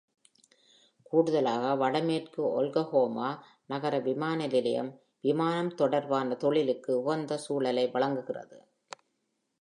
கூடுதலாக, 1.03 1.75
வடமேற்கு 1.75 2.41
Oklahoma 2.61 3.29
நகர 3.65 3.99
விமான 3.99 4.47
நிலையம், 4.47 4.91
விமானம் 5.21 5.75
தொடர்பான 5.75 6.35
தொழிலுக்கு 6.35 7.03
உகந்த 7.03 7.37
சூழலை 7.37 7.85
வழங்குகிறது. 7.89 8.59